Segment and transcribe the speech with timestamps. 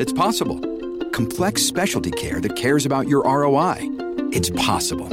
[0.00, 0.60] It's possible.
[1.10, 3.78] Complex specialty care that cares about your ROI?
[4.30, 5.08] It's possible.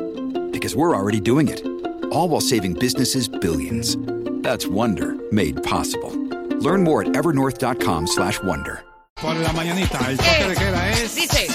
[0.52, 1.66] Because we're already doing it.
[2.12, 3.98] All while saving businesses billions.
[4.44, 6.12] That's Wonder made possible.
[6.60, 8.84] Learn more at evernorth.com slash wonder.
[9.16, 11.16] Por la mañanita, el toque eh, de queda es.
[11.16, 11.48] Dice.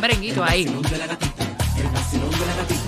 [0.00, 0.66] Merenguito ahí.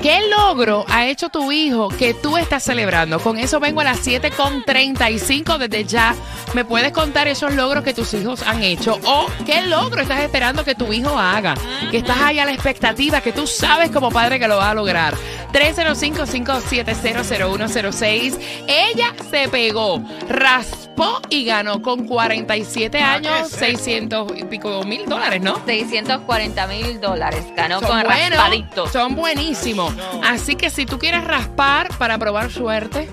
[0.02, 3.20] ¿Qué logro ha hecho tu hijo que tú estás celebrando?
[3.20, 6.16] Con eso vengo a las 7.35 desde ya.
[6.54, 9.00] ¿Me puedes contar esos logros que tus hijos han hecho?
[9.06, 11.56] ¿O qué logro estás esperando que tu hijo haga?
[11.90, 14.74] Que estás ahí a la expectativa, que tú sabes como padre que lo va a
[14.74, 15.14] lograr.
[15.54, 18.38] 305-570-0106.
[18.68, 25.62] Ella se pegó, raspó y ganó con 47 años, 600 y pico mil dólares, ¿no?
[25.66, 27.46] 640 mil dólares.
[27.56, 28.88] Ganó Son con raspadito.
[28.88, 29.94] Son buenísimos.
[30.24, 33.10] Así que si tú quieres raspar para probar suerte,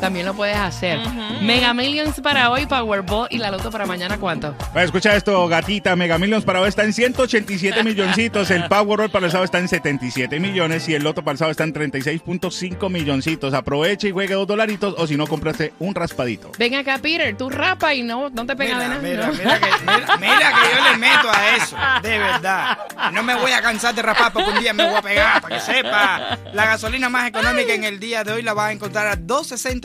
[0.00, 0.98] también lo puedes hacer.
[1.42, 4.54] Mega Millions para hoy, Powerball y la Loto para mañana, ¿cuánto?
[4.72, 9.26] Pues escucha esto, gatita, Mega Millions para hoy está en 187 milloncitos, el Powerball para
[9.26, 12.90] el sábado está en 77 millones y el Loto para el sábado está en 36.5
[12.90, 13.54] milloncitos.
[13.54, 16.52] Aproveche y juegue dos dolaritos o si no, compraste un raspadito.
[16.58, 19.00] Ven acá, Peter, tú rapa y no, no te pega de Mira, nada.
[19.02, 19.32] mira, ¿no?
[19.32, 22.78] mira, que, mira, mira que yo le meto a eso, de verdad.
[23.12, 25.56] No me voy a cansar de rapar porque un día me voy a pegar, para
[25.56, 26.38] que sepa.
[26.52, 29.16] La gasolina más económica en el día de hoy la vas a encontrar a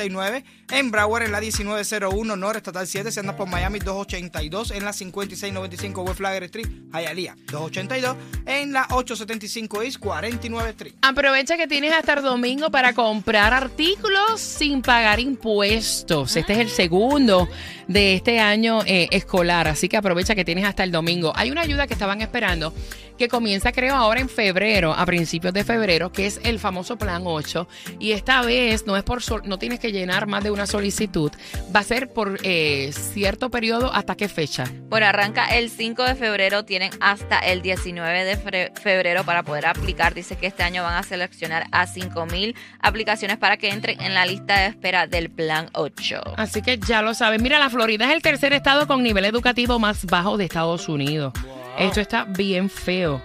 [0.10, 4.84] 2.69 en Broward en la 1901 North Estatal 7, si andas por Miami 282 en
[4.84, 10.94] la 5695 West Flagler Street, Hialeah 282 en la 875 East 49 Street.
[11.02, 16.36] Aprovecha que tienes hasta el domingo para comprar artículos sin pagar impuestos.
[16.36, 17.48] Este es el segundo
[17.88, 21.34] de este año eh, escolar, así que aprovecha que tienes hasta el domingo.
[21.36, 22.74] Hay una ayuda que estaban esperando
[23.18, 27.22] que comienza creo ahora en febrero, a principios de febrero, que es el famoso Plan
[27.26, 27.66] 8
[27.98, 31.32] y esta vez no es por sol- no tienes que llenar más de una solicitud,
[31.74, 34.66] va a ser por eh, cierto periodo hasta qué fecha.
[34.90, 40.14] Bueno, arranca el 5 de febrero, tienen hasta el 19 de febrero para poder aplicar.
[40.14, 44.14] Dice que este año van a seleccionar a 5 mil aplicaciones para que entren en
[44.14, 46.22] la lista de espera del Plan 8.
[46.36, 47.42] Así que ya lo sabes.
[47.42, 51.34] Mira, la Florida es el tercer estado con nivel educativo más bajo de Estados Unidos.
[51.78, 53.22] Esto está bien feo.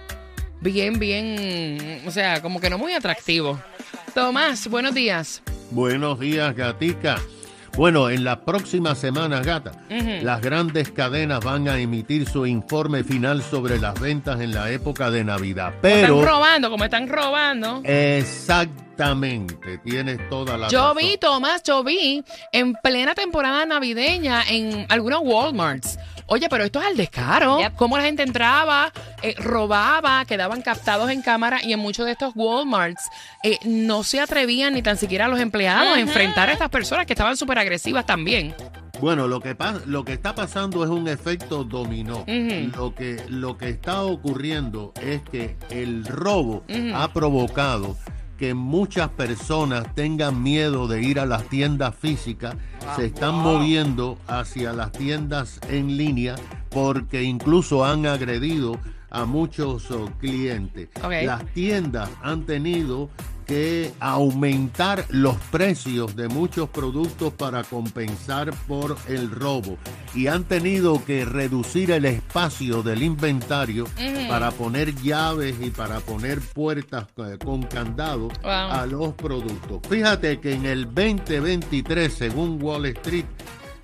[0.59, 2.01] Bien, bien.
[2.05, 3.57] O sea, como que no muy atractivo.
[4.13, 5.41] Tomás, buenos días.
[5.69, 7.15] Buenos días, gatica.
[7.77, 13.41] Bueno, en las próximas semanas, gata, las grandes cadenas van a emitir su informe final
[13.41, 15.75] sobre las ventas en la época de Navidad.
[15.81, 17.81] Pero están robando, como están robando.
[19.01, 20.97] Exactamente, tienes toda la Yo razón.
[20.97, 25.97] vi, Tomás, yo vi en plena temporada navideña en algunos Walmarts.
[26.27, 27.59] Oye, pero esto es al descaro.
[27.59, 27.75] Yep.
[27.75, 32.31] Cómo la gente entraba, eh, robaba, quedaban captados en cámara y en muchos de estos
[32.35, 33.03] Walmarts
[33.43, 37.13] eh, no se atrevían ni tan siquiera los empleados a enfrentar a estas personas que
[37.13, 38.55] estaban súper agresivas también.
[39.01, 42.19] Bueno, lo que pasa, lo que está pasando es un efecto dominó.
[42.19, 42.71] Ujú.
[42.77, 46.63] Lo que lo que está ocurriendo es que el robo
[46.93, 47.97] ha provocado
[48.41, 52.55] que muchas personas tengan miedo de ir a las tiendas físicas,
[52.95, 56.33] se están moviendo hacia las tiendas en línea
[56.71, 58.79] porque incluso han agredido
[59.11, 60.89] a muchos oh, clientes.
[61.23, 63.11] Las tiendas han tenido
[63.45, 69.77] que aumentar los precios de muchos productos para compensar por el robo
[70.13, 73.85] y han tenido que reducir el espacio del inventario
[74.29, 78.51] para poner llaves y para poner puertas eh, con candado Wow.
[78.51, 79.79] a los productos.
[79.89, 83.25] Fíjate que en el 2023, según Wall Street,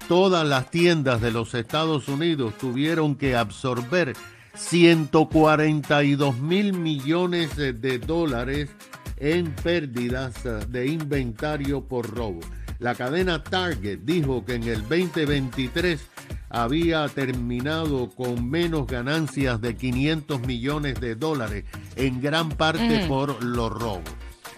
[0.07, 4.13] todas las tiendas de los Estados Unidos tuvieron que absorber
[4.55, 8.69] 142 mil millones de dólares
[9.17, 12.39] en pérdidas eh, de inventario por robo.
[12.79, 15.99] La cadena Target dijo que en el 2023
[16.49, 21.65] había terminado con menos ganancias de 500 millones de dólares,
[21.95, 24.03] en gran parte por los robos.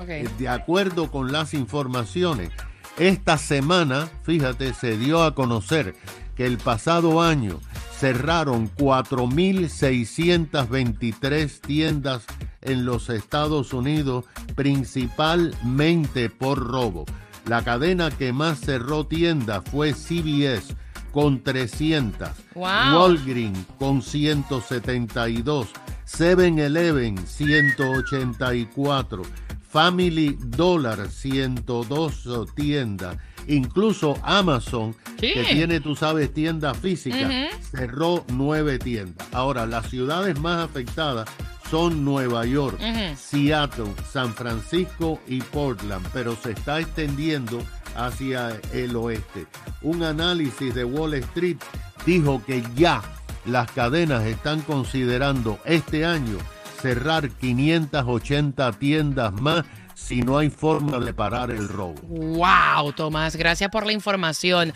[0.07, 2.49] Eh, De acuerdo con las informaciones,
[2.97, 5.95] esta semana, fíjate, se dio a conocer
[6.35, 7.61] que el pasado año
[7.97, 12.25] cerraron 4.623 tiendas
[12.61, 14.25] en los Estados Unidos,
[14.55, 17.05] principalmente por robo.
[17.45, 20.75] La cadena que más cerró tiendas fue CBS
[21.11, 22.67] con 300, Wow.
[22.93, 25.69] Walgreens con 172,
[26.05, 29.23] 7-Eleven 184,
[29.67, 33.17] Family Dollar 102 tiendas,
[33.47, 35.33] incluso Amazon, Sí.
[35.33, 37.31] que tiene, tú sabes, tiendas físicas,
[37.71, 39.27] cerró nueve tiendas.
[39.31, 41.27] Ahora, las ciudades más afectadas
[41.69, 42.79] son Nueva York.
[43.15, 47.61] Seattle, San Francisco y Portland, pero se está extendiendo
[47.95, 49.47] hacia el oeste.
[49.81, 51.57] Un análisis de Wall Street
[52.05, 53.01] dijo que ya
[53.45, 56.37] las cadenas están considerando este año
[56.81, 59.65] cerrar 580 tiendas más
[59.99, 62.01] si no hay forma de parar el robo.
[62.03, 64.73] Wow, Tomás, gracias por la información.